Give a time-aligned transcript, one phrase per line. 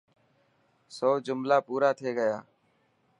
[0.95, 2.37] سو جملا پورا ٿي گيا.